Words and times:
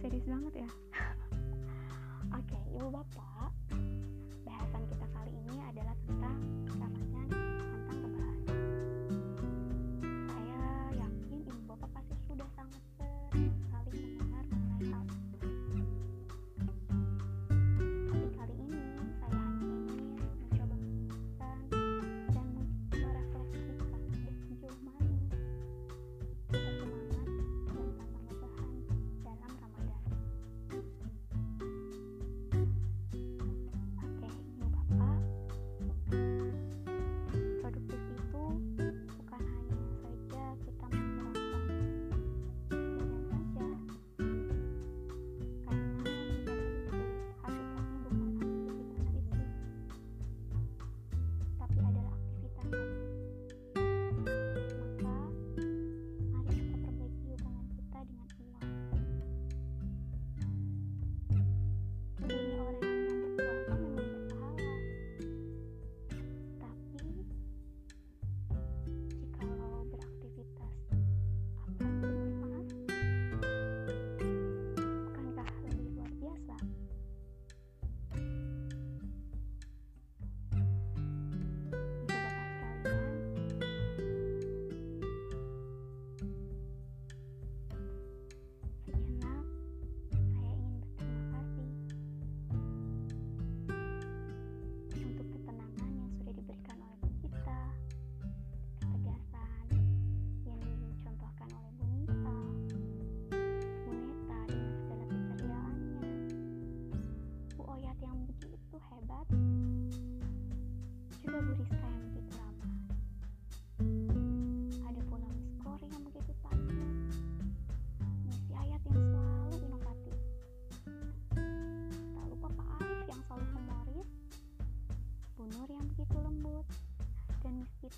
serius 0.00 0.26
banget 0.28 0.66
ya? 0.66 0.70
Oke 2.36 2.52
okay, 2.52 2.62
ibu 2.76 2.88
bapak. 2.92 3.39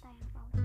Tem. 0.00 0.61